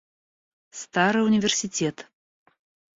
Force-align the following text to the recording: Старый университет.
Старый 0.71 1.21
университет. 1.23 2.09